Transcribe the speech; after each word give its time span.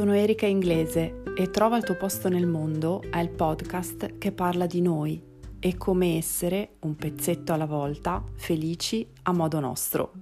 Sono 0.00 0.14
Erika 0.14 0.46
Inglese 0.46 1.22
e 1.36 1.50
Trova 1.50 1.76
il 1.76 1.84
tuo 1.84 1.94
posto 1.94 2.30
nel 2.30 2.46
mondo 2.46 3.02
è 3.10 3.18
il 3.18 3.28
podcast 3.28 4.16
che 4.16 4.32
parla 4.32 4.64
di 4.64 4.80
noi 4.80 5.22
e 5.58 5.76
come 5.76 6.16
essere, 6.16 6.76
un 6.80 6.96
pezzetto 6.96 7.52
alla 7.52 7.66
volta, 7.66 8.24
felici 8.36 9.06
a 9.24 9.32
modo 9.32 9.60
nostro. 9.60 10.12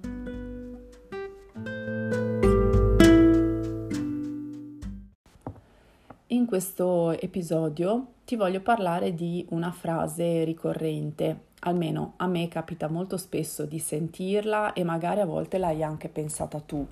In 6.27 6.45
questo 6.45 7.17
episodio 7.17 8.07
ti 8.25 8.35
voglio 8.35 8.59
parlare 8.59 9.13
di 9.13 9.45
una 9.51 9.71
frase 9.71 10.43
ricorrente, 10.43 11.43
almeno 11.59 12.15
a 12.17 12.27
me 12.27 12.49
capita 12.49 12.89
molto 12.89 13.15
spesso 13.15 13.63
di 13.63 13.79
sentirla 13.79 14.73
e 14.73 14.83
magari 14.83 15.21
a 15.21 15.25
volte 15.25 15.57
l'hai 15.57 15.81
anche 15.83 16.09
pensata 16.09 16.59
tu 16.59 16.85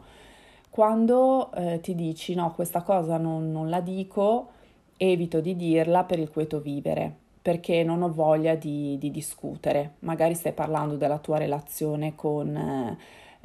quando 0.77 1.52
eh, 1.54 1.80
ti 1.81 1.95
dici 1.95 2.36
no, 2.36 2.54
questa 2.54 2.84
cosa 2.84 3.17
non, 3.17 3.52
non, 3.52 3.67
la 3.67 3.81
dico, 3.81 4.49
evito 4.98 5.41
di 5.41 5.55
dirla 5.55 6.03
per 6.03 6.20
il 6.20 6.30
quieto 6.30 6.59
vivere, 6.59 7.12
perché 7.41 7.84
non 7.84 8.03
ho 8.03 8.13
voglia 8.13 8.53
di, 8.53 8.95
di 9.00 9.09
discutere. 9.09 9.94
Magari 10.02 10.36
stai 10.36 10.53
parlando 10.53 10.95
della 10.95 11.17
tua 11.17 11.40
relazione 11.40 12.13
con, 12.13 12.55
eh, 12.55 12.98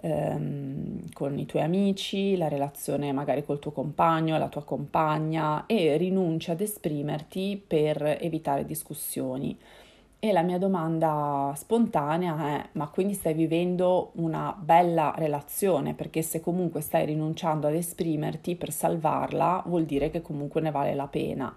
ehm, 0.03 1.11
con 1.15 1.39
i 1.39 1.47
tuoi 1.47 1.63
amici, 1.63 2.37
la 2.37 2.49
relazione 2.49 3.13
magari 3.13 3.43
col 3.47 3.61
tuo 3.61 3.71
compagno, 3.71 4.37
la 4.37 4.49
tua 4.51 4.65
compagna 4.65 5.65
e 5.65 5.97
rinunci 5.97 6.51
ad 6.51 6.61
esprimerti 6.61 7.65
per 7.67 8.19
evitare 8.21 8.67
discussioni. 8.67 9.59
E 10.25 10.31
la 10.31 10.43
mia 10.43 10.57
domanda 10.57 11.53
spontanea 11.57 12.39
è: 12.47 12.69
ma 12.75 12.87
quindi 12.87 13.13
stai 13.15 13.35
vivendo 13.35 14.13
una 14.15 14.57
bella 14.57 15.13
relazione? 15.17 15.95
Perché 15.95 16.23
se 16.23 16.41
comunque 16.41 16.81
stai 16.81 17.07
rinunciando 17.07 17.67
ad 17.67 17.75
esprimerti 17.75 18.55
per 18.55 18.71
salvarla, 18.71 19.65
vuol 19.67 19.85
dire 19.85 20.11
che 20.11 20.23
comunque 20.23 20.61
ne 20.61 20.71
vale 20.71 20.95
la 20.95 21.09
pena. 21.09 21.53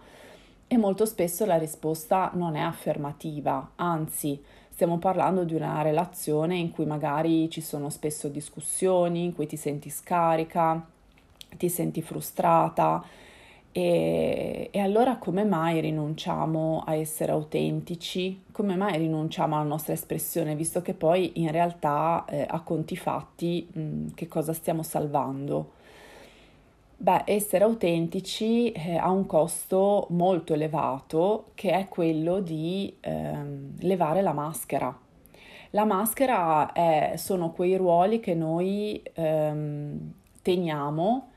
E 0.65 0.77
molto 0.77 1.05
spesso 1.05 1.45
la 1.45 1.59
risposta 1.59 2.31
non 2.33 2.55
è 2.55 2.59
affermativa, 2.59 3.73
anzi, 3.75 4.43
stiamo 4.67 4.97
parlando 4.97 5.43
di 5.43 5.53
una 5.53 5.83
relazione 5.83 6.57
in 6.57 6.71
cui 6.71 6.87
magari 6.87 7.47
ci 7.51 7.61
sono 7.61 7.91
spesso 7.91 8.29
discussioni, 8.29 9.25
in 9.25 9.35
cui 9.35 9.45
ti 9.45 9.57
senti 9.57 9.91
scarica, 9.91 10.83
ti 11.55 11.69
senti 11.69 12.01
frustrata 12.01 13.05
e, 13.77 14.69
e, 14.71 14.79
allora 14.79 15.17
come 15.17 15.43
mai 15.43 15.81
rinunciamo 15.81 16.85
a 16.87 16.95
essere 16.95 17.33
autentici? 17.33 18.43
Come 18.53 18.77
mai 18.77 18.97
rinunciamo 18.97 19.55
alla 19.55 19.67
nostra 19.67 19.91
espressione, 19.91 20.55
visto 20.55 20.81
che 20.81 20.93
poi 20.93 21.41
in 21.41 21.51
realtà 21.51 22.23
eh, 22.29 22.45
a 22.47 22.61
conti 22.61 22.95
fatti 22.95 23.67
mh, 23.69 23.79
mm, 23.81 24.07
che 24.13 24.29
cosa 24.29 24.53
stiamo 24.53 24.81
salvando? 24.81 25.73
Beh, 26.95 27.23
essere 27.25 27.65
autentici 27.65 28.71
eh, 28.71 28.95
ha 28.95 29.09
un 29.11 29.25
costo 29.25 30.07
molto 30.11 30.53
elevato 30.53 31.47
che 31.53 31.71
è 31.71 31.89
quello 31.89 32.39
di 32.39 32.95
eh, 33.01 33.37
levare 33.79 34.21
la 34.21 34.31
maschera. 34.31 34.97
La 35.71 35.83
maschera 35.83 36.71
è, 36.71 37.15
sono 37.17 37.51
quei 37.51 37.75
ruoli 37.75 38.21
che 38.21 38.35
noi 38.35 39.03
ehm, 39.15 40.13
teniamo 40.41 41.31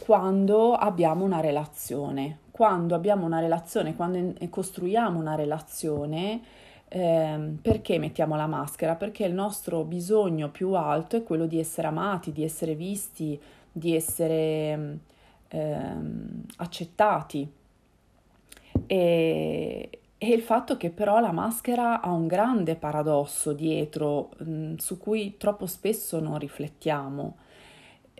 quando 0.00 0.74
abbiamo 0.74 1.24
una 1.24 1.40
relazione. 1.40 2.38
Quando 2.50 2.94
abbiamo 2.94 3.24
una 3.24 3.38
relazione, 3.40 3.94
quando 3.94 4.34
costruiamo 4.50 5.18
una 5.18 5.34
relazione, 5.36 6.40
eh, 6.88 7.52
perché 7.60 7.98
mettiamo 7.98 8.34
la 8.34 8.46
maschera? 8.46 8.96
Perché 8.96 9.24
il 9.24 9.34
nostro 9.34 9.84
bisogno 9.84 10.50
più 10.50 10.72
alto 10.72 11.16
è 11.16 11.22
quello 11.22 11.46
di 11.46 11.58
essere 11.60 11.86
amati, 11.86 12.32
di 12.32 12.42
essere 12.42 12.74
visti, 12.74 13.40
di 13.70 13.94
essere 13.94 14.98
eh, 15.48 15.80
accettati. 16.56 17.52
E, 18.86 19.90
e, 20.18 20.28
il 20.32 20.42
fatto 20.42 20.76
che 20.76 20.90
però 20.90 21.20
la 21.20 21.32
maschera 21.32 22.00
ha 22.00 22.10
un 22.10 22.26
grande 22.26 22.74
paradosso 22.74 23.52
dietro, 23.52 24.30
mh, 24.38 24.76
su 24.76 24.98
cui 24.98 25.36
troppo 25.36 25.66
spesso 25.66 26.18
non 26.20 26.38
riflettiamo 26.38 27.36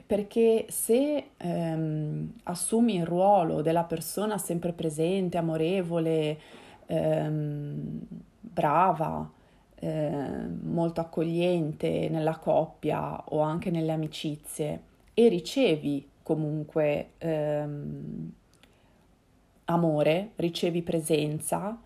perché 0.08 0.64
se 0.70 1.32
ehm, 1.36 2.32
assumi 2.44 2.96
il 2.96 3.04
ruolo 3.04 3.60
della 3.60 3.84
persona 3.84 4.38
sempre 4.38 4.72
presente, 4.72 5.36
amorevole, 5.36 6.38
ehm, 6.86 8.00
brava, 8.40 9.30
ehm, 9.74 10.60
molto 10.62 11.02
accogliente 11.02 12.08
nella 12.08 12.38
coppia 12.38 13.22
o 13.26 13.40
anche 13.40 13.70
nelle 13.70 13.92
amicizie 13.92 14.80
e 15.12 15.28
ricevi 15.28 16.08
comunque 16.22 17.10
ehm, 17.18 18.32
amore, 19.66 20.30
ricevi 20.36 20.80
presenza 20.80 21.78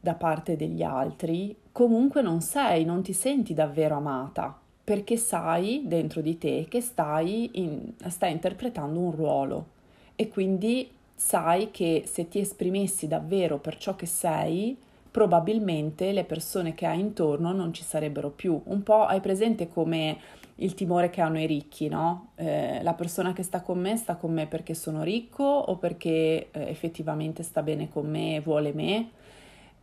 da 0.00 0.14
parte 0.14 0.56
degli 0.56 0.82
altri, 0.82 1.54
comunque 1.72 2.22
non 2.22 2.40
sei, 2.40 2.86
non 2.86 3.02
ti 3.02 3.12
senti 3.12 3.52
davvero 3.52 3.96
amata 3.96 4.60
perché 4.86 5.16
sai 5.16 5.82
dentro 5.84 6.20
di 6.20 6.38
te 6.38 6.66
che 6.68 6.80
stai, 6.80 7.50
in, 7.54 7.94
stai 8.06 8.30
interpretando 8.30 9.00
un 9.00 9.10
ruolo 9.10 9.66
e 10.14 10.28
quindi 10.28 10.88
sai 11.12 11.72
che 11.72 12.04
se 12.06 12.28
ti 12.28 12.38
esprimessi 12.38 13.08
davvero 13.08 13.58
per 13.58 13.78
ciò 13.78 13.96
che 13.96 14.06
sei, 14.06 14.76
probabilmente 15.10 16.12
le 16.12 16.22
persone 16.22 16.74
che 16.74 16.86
hai 16.86 17.00
intorno 17.00 17.50
non 17.50 17.72
ci 17.72 17.82
sarebbero 17.82 18.30
più. 18.30 18.60
Un 18.66 18.84
po' 18.84 19.06
hai 19.06 19.18
presente 19.18 19.66
come 19.66 20.18
il 20.54 20.74
timore 20.74 21.10
che 21.10 21.20
hanno 21.20 21.40
i 21.40 21.46
ricchi, 21.46 21.88
no? 21.88 22.28
Eh, 22.36 22.80
la 22.84 22.94
persona 22.94 23.32
che 23.32 23.42
sta 23.42 23.62
con 23.62 23.80
me 23.80 23.96
sta 23.96 24.14
con 24.14 24.32
me 24.32 24.46
perché 24.46 24.74
sono 24.74 25.02
ricco 25.02 25.42
o 25.42 25.78
perché 25.78 26.50
eh, 26.52 26.68
effettivamente 26.68 27.42
sta 27.42 27.60
bene 27.64 27.88
con 27.88 28.08
me 28.08 28.36
e 28.36 28.40
vuole 28.40 28.72
me. 28.72 29.10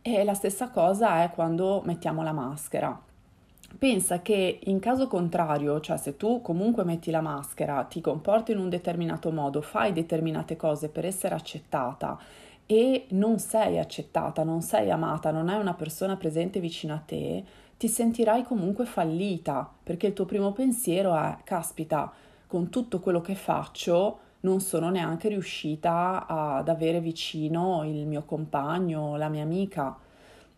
E 0.00 0.24
la 0.24 0.34
stessa 0.34 0.70
cosa 0.70 1.22
è 1.24 1.30
quando 1.30 1.82
mettiamo 1.84 2.22
la 2.22 2.32
maschera 2.32 3.12
pensa 3.78 4.22
che 4.22 4.60
in 4.64 4.78
caso 4.78 5.06
contrario, 5.06 5.80
cioè 5.80 5.96
se 5.96 6.16
tu 6.16 6.40
comunque 6.40 6.84
metti 6.84 7.10
la 7.10 7.20
maschera, 7.20 7.82
ti 7.84 8.00
comporti 8.00 8.52
in 8.52 8.58
un 8.58 8.68
determinato 8.68 9.30
modo, 9.30 9.60
fai 9.60 9.92
determinate 9.92 10.56
cose 10.56 10.88
per 10.88 11.04
essere 11.04 11.34
accettata 11.34 12.18
e 12.66 13.06
non 13.10 13.38
sei 13.38 13.78
accettata, 13.78 14.42
non 14.42 14.62
sei 14.62 14.90
amata, 14.90 15.30
non 15.30 15.48
hai 15.48 15.60
una 15.60 15.74
persona 15.74 16.16
presente 16.16 16.60
vicino 16.60 16.94
a 16.94 17.02
te, 17.04 17.44
ti 17.76 17.88
sentirai 17.88 18.44
comunque 18.44 18.86
fallita, 18.86 19.70
perché 19.82 20.08
il 20.08 20.12
tuo 20.12 20.24
primo 20.24 20.52
pensiero 20.52 21.14
è, 21.14 21.36
caspita, 21.44 22.12
con 22.46 22.70
tutto 22.70 23.00
quello 23.00 23.20
che 23.20 23.34
faccio 23.34 24.18
non 24.40 24.60
sono 24.60 24.90
neanche 24.90 25.28
riuscita 25.28 26.26
ad 26.26 26.68
avere 26.68 27.00
vicino 27.00 27.82
il 27.84 28.06
mio 28.06 28.22
compagno, 28.24 29.16
la 29.16 29.28
mia 29.28 29.42
amica 29.42 29.96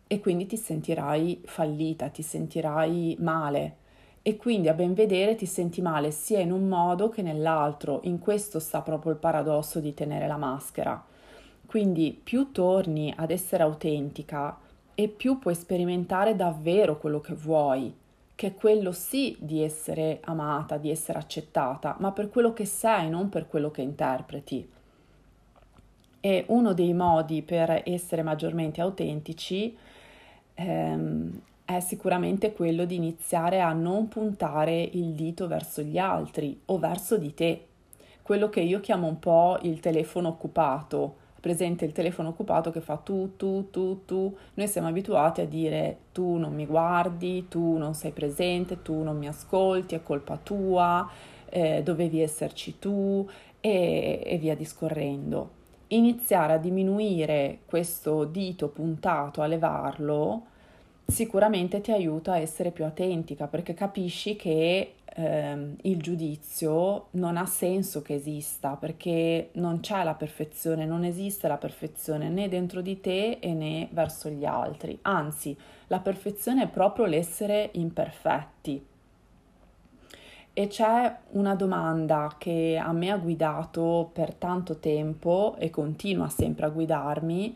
e 0.07 0.19
quindi 0.19 0.45
ti 0.45 0.57
sentirai 0.57 1.41
fallita, 1.43 2.07
ti 2.07 2.21
sentirai 2.21 3.17
male 3.19 3.75
e 4.27 4.35
quindi 4.35 4.67
a 4.67 4.73
ben 4.73 4.93
vedere 4.93 5.35
ti 5.35 5.45
senti 5.45 5.81
male 5.81 6.11
sia 6.11 6.39
in 6.39 6.51
un 6.51 6.67
modo 6.67 7.07
che 7.07 7.21
nell'altro. 7.21 8.01
In 8.03 8.19
questo 8.19 8.59
sta 8.59 8.81
proprio 8.81 9.13
il 9.13 9.19
paradosso 9.19 9.79
di 9.79 9.93
tenere 9.93 10.27
la 10.27 10.35
maschera. 10.35 11.01
Quindi 11.65 12.19
più 12.21 12.51
torni 12.51 13.13
ad 13.15 13.31
essere 13.31 13.63
autentica 13.63 14.57
e 14.93 15.07
più 15.07 15.39
puoi 15.39 15.55
sperimentare 15.55 16.35
davvero 16.35 16.97
quello 16.97 17.21
che 17.21 17.35
vuoi, 17.35 17.95
che 18.35 18.47
è 18.47 18.53
quello 18.53 18.91
sì 18.91 19.37
di 19.39 19.63
essere 19.63 20.19
amata, 20.25 20.75
di 20.75 20.89
essere 20.89 21.19
accettata, 21.19 21.95
ma 21.99 22.11
per 22.11 22.29
quello 22.29 22.51
che 22.51 22.65
sei, 22.65 23.09
non 23.09 23.29
per 23.29 23.47
quello 23.47 23.71
che 23.71 23.81
interpreti. 23.81 24.69
E 26.19 26.43
uno 26.47 26.73
dei 26.73 26.93
modi 26.93 27.41
per 27.43 27.83
essere 27.85 28.23
maggiormente 28.23 28.81
autentici 28.81 29.73
è 29.73 29.96
ehm, 30.57 31.39
è 31.65 31.79
sicuramente 31.79 32.53
quello 32.53 32.85
di 32.85 32.95
iniziare 32.95 33.61
a 33.61 33.73
non 33.73 34.07
puntare 34.07 34.81
il 34.81 35.11
dito 35.11 35.47
verso 35.47 35.81
gli 35.81 35.97
altri 35.97 36.59
o 36.65 36.79
verso 36.79 37.17
di 37.17 37.33
te. 37.33 37.65
Quello 38.21 38.49
che 38.49 38.61
io 38.61 38.79
chiamo 38.79 39.07
un 39.07 39.19
po' 39.19 39.57
il 39.61 39.79
telefono 39.79 40.29
occupato. 40.29 41.25
Presente 41.39 41.85
il 41.85 41.91
telefono 41.91 42.29
occupato 42.29 42.71
che 42.71 42.81
fa 42.81 42.97
tu, 42.97 43.35
tu, 43.35 43.69
tu, 43.69 44.05
tu. 44.05 44.35
Noi 44.55 44.67
siamo 44.67 44.87
abituati 44.87 45.41
a 45.41 45.45
dire 45.45 45.97
tu 46.11 46.37
non 46.37 46.53
mi 46.53 46.65
guardi, 46.65 47.47
tu 47.47 47.77
non 47.77 47.93
sei 47.93 48.11
presente, 48.11 48.81
tu 48.81 49.03
non 49.03 49.17
mi 49.17 49.27
ascolti, 49.27 49.95
è 49.95 50.01
colpa 50.01 50.37
tua, 50.37 51.09
eh, 51.49 51.83
dovevi 51.83 52.21
esserci 52.21 52.79
tu 52.79 53.27
e, 53.59 54.21
e 54.25 54.37
via 54.37 54.55
discorrendo 54.55 55.56
iniziare 55.89 56.53
a 56.53 56.57
diminuire 56.57 57.59
questo 57.65 58.25
dito 58.25 58.69
puntato, 58.69 59.41
a 59.41 59.47
levarlo, 59.47 60.45
sicuramente 61.05 61.79
ti 61.81 61.91
aiuta 61.91 62.33
a 62.33 62.39
essere 62.39 62.71
più 62.71 62.83
autentica 62.83 63.47
perché 63.47 63.73
capisci 63.73 64.35
che 64.35 64.95
ehm, 65.05 65.75
il 65.83 66.01
giudizio 66.01 67.07
non 67.11 67.37
ha 67.37 67.45
senso 67.45 68.01
che 68.01 68.15
esista 68.15 68.75
perché 68.75 69.49
non 69.53 69.79
c'è 69.79 70.03
la 70.03 70.15
perfezione, 70.15 70.85
non 70.85 71.03
esiste 71.03 71.47
la 71.47 71.57
perfezione 71.57 72.29
né 72.29 72.49
dentro 72.49 72.81
di 72.81 72.99
te 72.99 73.39
né 73.41 73.87
verso 73.91 74.29
gli 74.29 74.45
altri, 74.45 74.97
anzi 75.03 75.57
la 75.87 75.99
perfezione 75.99 76.63
è 76.63 76.67
proprio 76.67 77.05
l'essere 77.05 77.69
imperfetti 77.73 78.95
E 80.59 80.65
c'è 80.65 81.15
una 81.33 81.53
domanda 81.53 82.33
che 82.39 82.81
a 82.83 82.91
me 82.91 83.11
ha 83.11 83.17
guidato 83.17 84.09
per 84.11 84.33
tanto 84.33 84.77
tempo 84.79 85.55
e 85.59 85.69
continua 85.69 86.29
sempre 86.29 86.65
a 86.65 86.69
guidarmi 86.69 87.55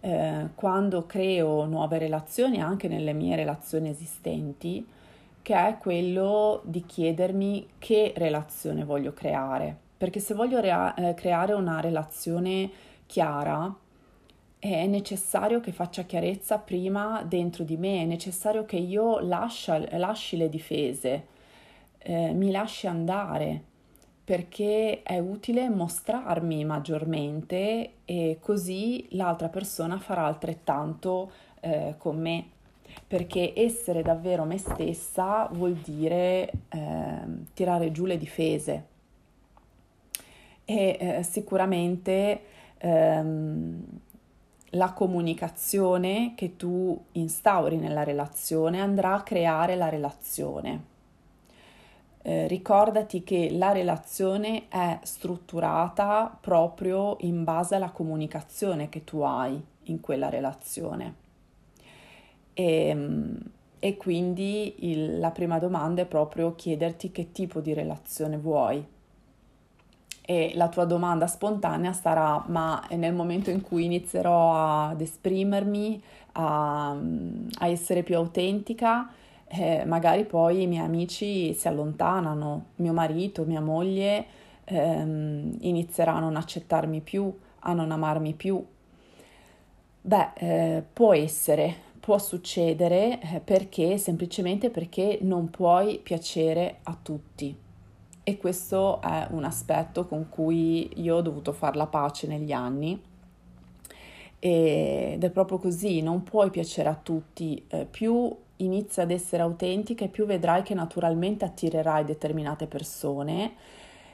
eh, 0.00 0.48
quando 0.54 1.06
creo 1.06 1.64
nuove 1.64 1.96
relazioni, 1.96 2.60
anche 2.60 2.86
nelle 2.86 3.14
mie 3.14 3.34
relazioni 3.34 3.88
esistenti, 3.88 4.86
che 5.40 5.54
è 5.54 5.78
quello 5.78 6.60
di 6.66 6.84
chiedermi 6.84 7.66
che 7.78 8.12
relazione 8.14 8.84
voglio 8.84 9.14
creare. 9.14 9.74
Perché 9.96 10.20
se 10.20 10.34
voglio 10.34 10.60
rea- 10.60 10.92
eh, 10.96 11.14
creare 11.14 11.54
una 11.54 11.80
relazione 11.80 12.70
chiara, 13.06 13.74
è 14.58 14.86
necessario 14.86 15.60
che 15.60 15.72
faccia 15.72 16.02
chiarezza 16.02 16.58
prima 16.58 17.22
dentro 17.26 17.64
di 17.64 17.78
me, 17.78 18.02
è 18.02 18.04
necessario 18.04 18.66
che 18.66 18.76
io 18.76 19.18
lascia, 19.20 19.82
lasci 19.96 20.36
le 20.36 20.50
difese 20.50 21.32
eh, 22.04 22.32
mi 22.34 22.50
lasci 22.50 22.86
andare 22.86 23.72
perché 24.24 25.02
è 25.02 25.18
utile 25.18 25.68
mostrarmi 25.68 26.64
maggiormente 26.64 27.92
e 28.04 28.38
così 28.40 29.06
l'altra 29.10 29.48
persona 29.48 29.98
farà 29.98 30.24
altrettanto 30.26 31.30
eh, 31.60 31.94
con 31.98 32.18
me. 32.18 32.48
Perché 33.06 33.52
essere 33.56 34.02
davvero 34.02 34.44
me 34.44 34.56
stessa 34.56 35.48
vuol 35.52 35.74
dire 35.74 36.50
eh, 36.68 37.18
tirare 37.52 37.90
giù 37.90 38.04
le 38.06 38.16
difese. 38.16 38.86
E 40.64 40.96
eh, 40.98 41.22
sicuramente 41.22 42.40
ehm, 42.78 43.84
la 44.70 44.92
comunicazione 44.92 46.32
che 46.34 46.56
tu 46.56 46.98
instauri 47.12 47.76
nella 47.76 48.04
relazione 48.04 48.80
andrà 48.80 49.14
a 49.14 49.22
creare 49.22 49.74
la 49.76 49.88
relazione 49.88 50.92
eh, 52.26 52.46
ricordati 52.46 53.22
che 53.22 53.50
la 53.52 53.70
relazione 53.72 54.68
è 54.68 54.98
strutturata 55.02 56.34
proprio 56.40 57.18
in 57.20 57.44
base 57.44 57.74
alla 57.74 57.90
comunicazione 57.90 58.88
che 58.88 59.04
tu 59.04 59.20
hai 59.20 59.62
in 59.82 60.00
quella 60.00 60.30
relazione. 60.30 61.14
E, 62.54 62.88
ehm, 62.88 63.38
e 63.78 63.98
quindi 63.98 64.90
il, 64.90 65.18
la 65.18 65.32
prima 65.32 65.58
domanda 65.58 66.00
è 66.00 66.06
proprio 66.06 66.54
chiederti 66.54 67.12
che 67.12 67.30
tipo 67.30 67.60
di 67.60 67.74
relazione 67.74 68.38
vuoi. 68.38 68.82
E 70.22 70.52
la 70.54 70.70
tua 70.70 70.86
domanda 70.86 71.26
spontanea 71.26 71.92
sarà: 71.92 72.42
ma 72.46 72.82
nel 72.92 73.12
momento 73.12 73.50
in 73.50 73.60
cui 73.60 73.84
inizierò 73.84 74.86
ad 74.88 75.02
esprimermi, 75.02 76.02
a, 76.32 76.92
a 76.92 77.66
essere 77.66 78.02
più 78.02 78.16
autentica, 78.16 79.10
eh, 79.48 79.84
magari 79.84 80.24
poi 80.24 80.62
i 80.62 80.66
miei 80.66 80.84
amici 80.84 81.52
si 81.54 81.68
allontanano, 81.68 82.66
mio 82.76 82.92
marito, 82.92 83.44
mia 83.44 83.60
moglie 83.60 84.26
ehm, 84.64 85.56
inizieranno 85.60 86.18
a 86.18 86.22
non 86.22 86.36
accettarmi 86.36 87.00
più, 87.00 87.32
a 87.60 87.72
non 87.72 87.90
amarmi 87.90 88.34
più. 88.34 88.64
Beh, 90.00 90.32
eh, 90.34 90.84
può 90.92 91.14
essere, 91.14 91.74
può 92.00 92.18
succedere 92.18 93.20
eh, 93.20 93.40
perché 93.40 93.96
semplicemente 93.96 94.70
perché 94.70 95.18
non 95.22 95.50
puoi 95.50 95.98
piacere 95.98 96.80
a 96.82 96.96
tutti. 97.00 97.56
E 98.26 98.36
questo 98.38 99.02
è 99.02 99.28
un 99.30 99.44
aspetto 99.44 100.06
con 100.06 100.28
cui 100.30 100.90
io 100.96 101.16
ho 101.16 101.20
dovuto 101.20 101.52
fare 101.52 101.76
la 101.76 101.86
pace 101.86 102.26
negli 102.26 102.52
anni. 102.52 103.00
Ed 104.38 105.24
è 105.24 105.30
proprio 105.30 105.58
così, 105.58 106.02
non 106.02 106.22
puoi 106.22 106.50
piacere 106.50 106.88
a 106.90 106.98
tutti, 107.02 107.64
eh, 107.68 107.86
più 107.86 108.34
inizia 108.56 109.02
ad 109.02 109.10
essere 109.10 109.42
autentica 109.42 110.04
e 110.04 110.08
più 110.08 110.26
vedrai 110.26 110.62
che 110.62 110.74
naturalmente 110.74 111.44
attirerai 111.44 112.04
determinate 112.04 112.66
persone. 112.66 113.54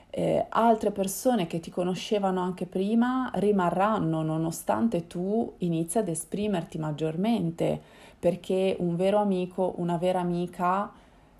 Eh, 0.09 0.45
altre 0.49 0.91
persone 0.91 1.47
che 1.47 1.59
ti 1.59 1.69
conoscevano 1.69 2.41
anche 2.41 2.65
prima 2.65 3.31
rimarranno 3.35 4.21
nonostante 4.21 5.07
tu 5.07 5.53
inizi 5.59 5.99
ad 5.99 6.09
esprimerti 6.09 6.77
maggiormente, 6.77 7.79
perché 8.19 8.75
un 8.79 8.95
vero 8.95 9.19
amico, 9.19 9.73
una 9.77 9.97
vera 9.97 10.19
amica 10.19 10.91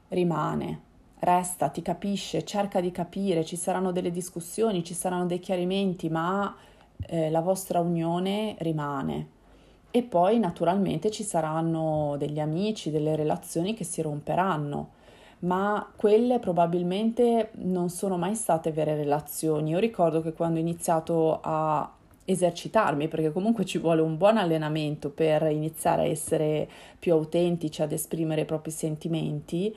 rimane, 0.07 0.81
resta, 1.19 1.69
ti 1.69 1.81
capisce, 1.81 2.43
cerca 2.45 2.79
di 2.81 2.91
capire, 2.91 3.43
ci 3.45 3.55
saranno 3.55 3.91
delle 3.91 4.11
discussioni, 4.11 4.83
ci 4.83 4.93
saranno 4.93 5.25
dei 5.25 5.39
chiarimenti, 5.39 6.09
ma 6.09 6.55
eh, 7.07 7.29
la 7.29 7.41
vostra 7.41 7.79
unione 7.79 8.55
rimane. 8.59 9.39
E 9.91 10.03
poi 10.03 10.39
naturalmente 10.39 11.11
ci 11.11 11.23
saranno 11.23 12.15
degli 12.17 12.39
amici, 12.39 12.91
delle 12.91 13.17
relazioni 13.17 13.73
che 13.73 13.83
si 13.83 14.01
romperanno, 14.01 14.91
ma 15.39 15.91
quelle 15.95 16.39
probabilmente 16.39 17.51
non 17.55 17.89
sono 17.89 18.17
mai 18.17 18.35
state 18.35 18.71
vere 18.71 18.95
relazioni. 18.95 19.71
Io 19.71 19.79
ricordo 19.79 20.21
che 20.21 20.31
quando 20.31 20.59
ho 20.59 20.61
iniziato 20.61 21.39
a 21.41 21.91
esercitarmi, 22.23 23.09
perché 23.09 23.33
comunque 23.33 23.65
ci 23.65 23.79
vuole 23.79 24.01
un 24.01 24.15
buon 24.15 24.37
allenamento 24.37 25.09
per 25.09 25.43
iniziare 25.43 26.03
a 26.03 26.05
essere 26.05 26.69
più 26.97 27.11
autentici, 27.11 27.81
ad 27.81 27.91
esprimere 27.91 28.41
i 28.41 28.45
propri 28.45 28.71
sentimenti, 28.71 29.75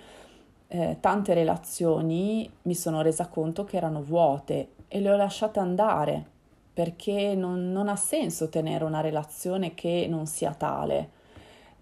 eh, 0.69 0.97
tante 1.01 1.35
relazioni 1.35 2.49
mi 2.63 2.75
sono 2.75 3.03
resa 3.03 3.27
conto 3.27 3.65
che 3.65 3.77
erano 3.77 4.03
vuote 4.03 4.69
e 4.89 5.01
le 5.01 5.11
ho 5.11 5.17
lasciate 5.17 5.59
andare 5.59 6.33
perché 6.75 7.37
non, 7.37 7.71
non 7.71 7.89
ha 7.89 7.95
senso 7.95 8.49
tenere 8.49 8.83
una 8.83 9.01
relazione 9.01 9.75
che 9.75 10.07
non 10.11 10.27
sia 10.27 10.53
tale. 10.53 11.11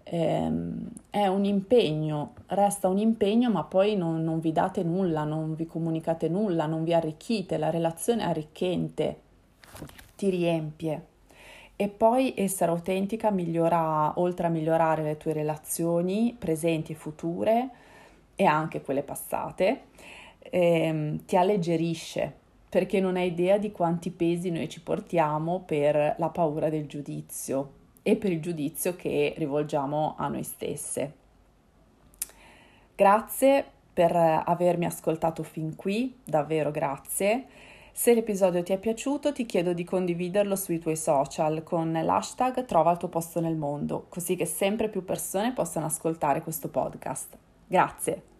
Eh, 0.03 0.51
è 1.09 1.25
un 1.25 1.45
impegno, 1.45 2.33
resta 2.47 2.87
un 2.89 2.99
impegno, 2.99 3.49
ma 3.49 3.63
poi 3.63 3.95
non, 3.95 4.23
non 4.23 4.39
vi 4.39 4.51
date 4.51 4.83
nulla, 4.83 5.23
non 5.23 5.55
vi 5.55 5.65
comunicate 5.65 6.29
nulla, 6.29 6.67
non 6.67 6.83
vi 6.83 6.93
arricchite, 6.93 7.57
la 7.57 7.71
relazione 7.71 8.21
è 8.21 8.25
arricchente, 8.25 9.19
ti 10.15 10.29
riempie. 10.29 11.07
E 11.75 11.87
poi 11.87 12.35
essere 12.37 12.69
autentica 12.69 13.31
migliora, 13.31 14.13
oltre 14.19 14.45
a 14.45 14.51
migliorare 14.51 15.01
le 15.01 15.17
tue 15.17 15.33
relazioni 15.33 16.35
presenti 16.37 16.91
e 16.91 16.95
future 16.95 17.69
e 18.35 18.45
anche 18.45 18.81
quelle 18.81 19.01
passate, 19.01 19.85
ehm, 20.39 21.25
ti 21.25 21.35
alleggerisce 21.35 22.41
perché 22.73 22.99
non 22.99 23.17
hai 23.17 23.27
idea 23.27 23.59
di 23.59 23.71
quanti 23.71 24.09
pesi 24.09 24.49
noi 24.49 24.67
ci 24.67 24.81
portiamo 24.81 25.59
per 25.59 26.15
la 26.17 26.29
paura 26.29 26.69
del 26.69 26.87
giudizio 26.87 27.73
e 28.01 28.15
per 28.15 28.31
il 28.31 28.41
giudizio 28.41 28.95
che 28.95 29.35
rivolgiamo 29.37 30.15
a 30.17 30.27
noi 30.27 30.41
stesse. 30.41 31.13
Grazie 32.95 33.63
per 33.93 34.15
avermi 34.15 34.85
ascoltato 34.85 35.43
fin 35.43 35.75
qui, 35.75 36.17
davvero 36.23 36.71
grazie. 36.71 37.45
Se 37.91 38.11
l'episodio 38.15 38.63
ti 38.63 38.73
è 38.73 38.79
piaciuto 38.79 39.31
ti 39.33 39.45
chiedo 39.45 39.73
di 39.73 39.83
condividerlo 39.83 40.55
sui 40.55 40.79
tuoi 40.79 40.97
social 40.97 41.61
con 41.61 41.91
l'hashtag 41.91 42.65
Trova 42.65 42.89
il 42.89 42.97
tuo 42.97 43.07
posto 43.07 43.39
nel 43.39 43.55
mondo, 43.55 44.07
così 44.09 44.35
che 44.35 44.47
sempre 44.47 44.89
più 44.89 45.05
persone 45.05 45.53
possano 45.53 45.85
ascoltare 45.85 46.41
questo 46.41 46.69
podcast. 46.69 47.37
Grazie. 47.67 48.32